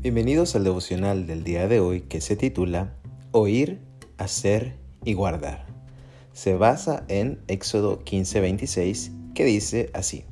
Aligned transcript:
Bienvenidos 0.00 0.54
al 0.54 0.62
devocional 0.62 1.26
del 1.26 1.42
día 1.42 1.66
de 1.66 1.80
hoy 1.80 2.02
que 2.02 2.20
se 2.20 2.36
titula 2.36 2.94
Oír, 3.32 3.80
hacer 4.16 4.76
y 5.04 5.14
guardar. 5.14 5.66
Se 6.32 6.54
basa 6.54 7.04
en 7.08 7.40
Éxodo 7.48 8.04
15:26 8.04 9.10
que 9.34 9.44
dice 9.44 9.90
así. 9.94 10.24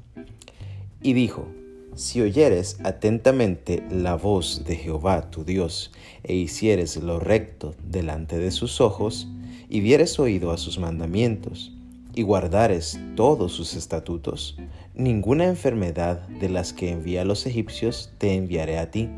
Y 1.02 1.14
dijo, 1.14 1.48
si 1.96 2.20
oyeres 2.20 2.78
atentamente 2.84 3.82
la 3.90 4.14
voz 4.14 4.62
de 4.64 4.76
Jehová 4.76 5.32
tu 5.32 5.44
Dios 5.44 5.90
e 6.22 6.36
hicieres 6.36 6.96
lo 6.98 7.18
recto 7.18 7.74
delante 7.82 8.38
de 8.38 8.52
sus 8.52 8.80
ojos, 8.80 9.26
y 9.68 9.80
vieres 9.80 10.20
oído 10.20 10.52
a 10.52 10.58
sus 10.58 10.78
mandamientos, 10.78 11.75
y 12.16 12.22
guardares 12.22 12.98
todos 13.14 13.52
sus 13.52 13.76
estatutos, 13.76 14.56
ninguna 14.94 15.44
enfermedad 15.44 16.26
de 16.26 16.48
las 16.48 16.72
que 16.72 16.90
envía 16.90 17.22
a 17.22 17.24
los 17.26 17.46
egipcios 17.46 18.10
te 18.18 18.34
enviaré 18.34 18.78
a 18.78 18.90
ti, 18.90 19.10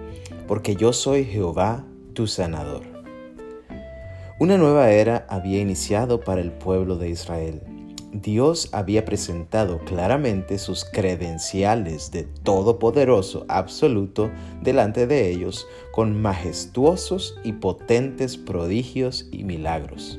porque 0.47 0.75
yo 0.75 0.93
soy 0.93 1.25
Jehová 1.25 1.87
tu 2.13 2.27
sanador. 2.27 2.83
Una 4.41 4.59
nueva 4.59 4.91
era 4.91 5.27
había 5.31 5.61
iniciado 5.61 6.21
para 6.21 6.41
el 6.41 6.51
pueblo 6.51 6.97
de 6.97 7.09
Israel. 7.09 7.63
Dios 8.13 8.69
había 8.73 9.05
presentado 9.05 9.79
claramente 9.85 10.59
sus 10.59 10.85
credenciales 10.85 12.11
de 12.11 12.25
todopoderoso 12.43 13.45
absoluto 13.49 14.31
delante 14.61 15.07
de 15.07 15.31
ellos 15.31 15.67
con 15.93 16.21
majestuosos 16.21 17.39
y 17.45 17.53
potentes 17.53 18.37
prodigios 18.37 19.29
y 19.31 19.45
milagros. 19.45 20.19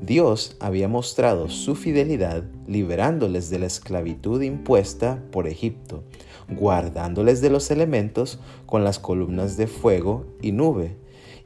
Dios 0.00 0.56
había 0.60 0.88
mostrado 0.88 1.48
su 1.48 1.74
fidelidad 1.74 2.44
liberándoles 2.66 3.50
de 3.50 3.58
la 3.58 3.66
esclavitud 3.66 4.42
impuesta 4.42 5.22
por 5.30 5.46
Egipto, 5.46 6.02
guardándoles 6.48 7.40
de 7.40 7.50
los 7.50 7.70
elementos 7.70 8.38
con 8.66 8.84
las 8.84 8.98
columnas 8.98 9.56
de 9.56 9.66
fuego 9.66 10.26
y 10.42 10.52
nube, 10.52 10.96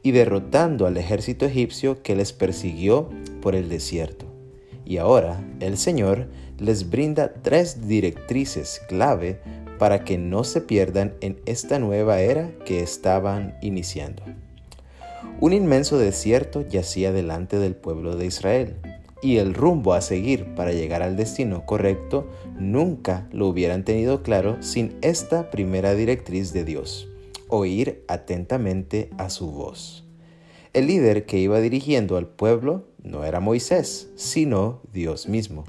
y 0.03 0.13
derrotando 0.13 0.87
al 0.87 0.97
ejército 0.97 1.47
egipcio 1.47 2.03
que 2.03 2.17
les 2.17 2.33
persiguió 2.33 3.11
por 3.41 3.55
el 3.55 3.69
desierto. 3.69 4.27
Y 4.85 4.97
ahora 4.97 5.45
el 5.61 5.77
Señor 5.77 6.29
les 6.59 6.89
brinda 6.89 7.35
tres 7.43 7.87
directrices 7.89 8.81
clave 8.89 9.41
para 9.79 10.05
que 10.05 10.19
no 10.19 10.45
se 10.45 10.61
pierdan 10.61 11.15
en 11.21 11.39
esta 11.47 11.79
nueva 11.79 12.21
era 12.21 12.51
que 12.65 12.83
estaban 12.83 13.57
iniciando. 13.63 14.23
Un 15.41 15.53
inmenso 15.53 15.99
desierto 15.99 16.67
yacía 16.67 17.13
delante 17.13 17.61
del 17.61 17.77
pueblo 17.77 18.17
de 18.17 18.27
Israel, 18.27 18.75
y 19.23 19.37
el 19.37 19.55
rumbo 19.55 19.95
a 19.95 20.01
seguir 20.01 20.55
para 20.57 20.73
llegar 20.73 21.01
al 21.01 21.17
destino 21.17 21.65
correcto 21.65 22.29
nunca 22.59 23.29
lo 23.31 23.47
hubieran 23.47 23.85
tenido 23.85 24.25
claro 24.25 24.61
sin 24.63 24.97
esta 25.01 25.51
primera 25.51 25.95
directriz 25.95 26.53
de 26.53 26.65
Dios, 26.65 27.09
oír 27.47 28.03
atentamente 28.09 29.11
a 29.17 29.31
su 29.31 29.53
voz. 29.53 30.05
El 30.73 30.89
líder 30.89 31.25
que 31.25 31.39
iba 31.39 31.61
dirigiendo 31.61 32.17
al 32.17 32.27
pueblo 32.27 32.89
no 33.05 33.25
era 33.25 33.39
Moisés, 33.39 34.11
sino 34.17 34.83
Dios 34.93 35.29
mismo. 35.29 35.65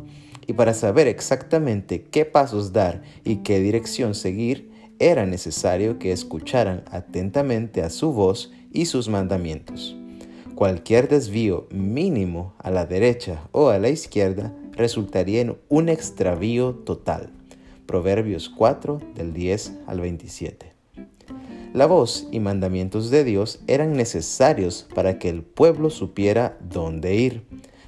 Y 0.47 0.53
para 0.53 0.73
saber 0.73 1.07
exactamente 1.07 2.05
qué 2.09 2.25
pasos 2.25 2.73
dar 2.73 3.03
y 3.23 3.37
qué 3.37 3.59
dirección 3.59 4.15
seguir, 4.15 4.71
era 4.97 5.27
necesario 5.27 5.99
que 5.99 6.11
escucharan 6.11 6.83
atentamente 6.91 7.83
a 7.83 7.91
su 7.91 8.11
voz 8.11 8.51
y 8.71 8.85
sus 8.85 9.09
mandamientos. 9.09 9.95
Cualquier 10.55 11.07
desvío 11.07 11.67
mínimo 11.71 12.53
a 12.59 12.69
la 12.69 12.85
derecha 12.85 13.47
o 13.51 13.69
a 13.69 13.79
la 13.79 13.89
izquierda 13.89 14.53
resultaría 14.73 15.41
en 15.41 15.57
un 15.69 15.89
extravío 15.89 16.73
total. 16.75 17.29
Proverbios 17.85 18.49
4 18.49 18.99
del 19.15 19.33
10 19.33 19.73
al 19.87 20.01
27. 20.01 20.73
La 21.73 21.85
voz 21.85 22.27
y 22.31 22.39
mandamientos 22.39 23.09
de 23.09 23.23
Dios 23.23 23.59
eran 23.67 23.93
necesarios 23.93 24.87
para 24.95 25.19
que 25.19 25.29
el 25.29 25.43
pueblo 25.43 25.89
supiera 25.89 26.57
dónde 26.61 27.15
ir, 27.15 27.43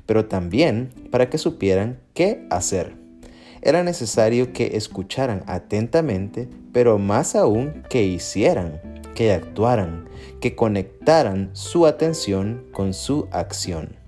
pero 0.06 0.25
también 0.25 0.91
para 1.09 1.29
que 1.29 1.38
supieran 1.38 2.00
qué 2.13 2.45
hacer. 2.51 2.95
Era 3.61 3.83
necesario 3.83 4.53
que 4.53 4.77
escucharan 4.77 5.44
atentamente, 5.47 6.47
pero 6.72 7.00
más 7.00 7.35
aún 7.35 7.83
que 7.89 8.03
hicieran 8.03 8.91
que 9.16 9.31
actuaran, 9.31 10.07
que 10.39 10.55
conectaran 10.55 11.49
su 11.53 11.85
atención 11.85 12.66
con 12.72 12.94
su 12.94 13.27
acción. 13.31 14.01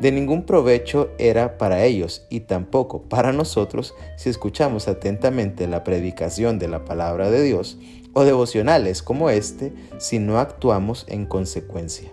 De 0.00 0.12
ningún 0.12 0.44
provecho 0.44 1.08
era 1.18 1.56
para 1.56 1.84
ellos 1.84 2.26
y 2.28 2.40
tampoco 2.40 3.02
para 3.02 3.32
nosotros 3.32 3.94
si 4.16 4.28
escuchamos 4.28 4.88
atentamente 4.88 5.66
la 5.66 5.84
predicación 5.84 6.58
de 6.58 6.68
la 6.68 6.84
palabra 6.84 7.30
de 7.30 7.42
Dios 7.42 7.78
o 8.12 8.24
devocionales 8.24 9.02
como 9.02 9.30
este 9.30 9.72
si 9.98 10.18
no 10.18 10.38
actuamos 10.38 11.06
en 11.08 11.24
consecuencia. 11.24 12.12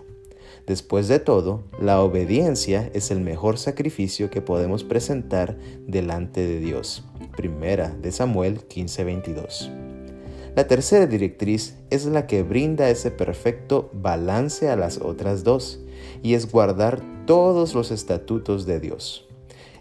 Después 0.66 1.08
de 1.08 1.18
todo, 1.18 1.64
la 1.78 2.00
obediencia 2.00 2.90
es 2.94 3.10
el 3.10 3.20
mejor 3.20 3.58
sacrificio 3.58 4.30
que 4.30 4.40
podemos 4.40 4.82
presentar 4.82 5.58
delante 5.86 6.40
de 6.40 6.60
Dios. 6.60 7.04
Primera 7.36 7.90
de 8.00 8.12
Samuel 8.12 8.66
15:22. 8.66 9.83
La 10.56 10.68
tercera 10.68 11.06
directriz 11.06 11.74
es 11.90 12.06
la 12.06 12.28
que 12.28 12.44
brinda 12.44 12.88
ese 12.88 13.10
perfecto 13.10 13.90
balance 13.92 14.70
a 14.70 14.76
las 14.76 14.98
otras 14.98 15.42
dos, 15.42 15.80
y 16.22 16.34
es 16.34 16.48
guardar 16.50 17.02
todos 17.26 17.74
los 17.74 17.90
estatutos 17.90 18.64
de 18.64 18.78
Dios. 18.78 19.26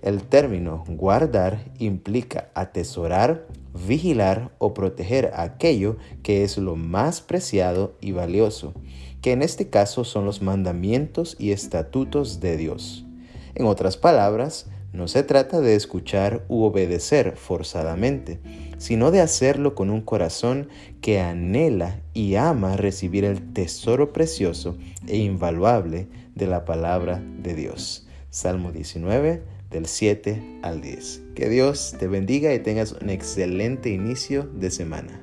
El 0.01 0.23
término 0.23 0.83
guardar 0.87 1.71
implica 1.77 2.49
atesorar, 2.55 3.45
vigilar 3.87 4.51
o 4.57 4.73
proteger 4.73 5.31
aquello 5.35 5.97
que 6.23 6.43
es 6.43 6.57
lo 6.57 6.75
más 6.75 7.21
preciado 7.21 7.95
y 8.01 8.11
valioso, 8.11 8.73
que 9.21 9.31
en 9.31 9.43
este 9.43 9.69
caso 9.69 10.03
son 10.03 10.25
los 10.25 10.41
mandamientos 10.41 11.35
y 11.37 11.51
estatutos 11.51 12.39
de 12.39 12.57
Dios. 12.57 13.05
En 13.53 13.67
otras 13.67 13.95
palabras, 13.95 14.65
no 14.93 15.07
se 15.07 15.23
trata 15.23 15.59
de 15.59 15.75
escuchar 15.75 16.45
u 16.47 16.63
obedecer 16.63 17.35
forzadamente, 17.35 18.39
sino 18.77 19.09
de 19.09 19.21
hacerlo 19.21 19.73
con 19.73 19.89
un 19.89 20.01
corazón 20.01 20.69
que 21.01 21.19
anhela 21.19 21.99
y 22.13 22.35
ama 22.35 22.77
recibir 22.77 23.25
el 23.25 23.53
tesoro 23.53 24.13
precioso 24.13 24.77
e 25.07 25.17
invaluable 25.17 26.07
de 26.35 26.47
la 26.47 26.63
palabra 26.63 27.23
de 27.39 27.55
Dios. 27.55 28.07
Salmo 28.29 28.71
19, 28.71 29.41
del 29.71 29.87
7 29.87 30.59
al 30.61 30.81
10. 30.81 31.21
Que 31.35 31.49
Dios 31.49 31.95
te 31.97 32.07
bendiga 32.07 32.53
y 32.53 32.59
tengas 32.59 32.91
un 32.91 33.09
excelente 33.09 33.89
inicio 33.89 34.43
de 34.43 34.69
semana. 34.69 35.22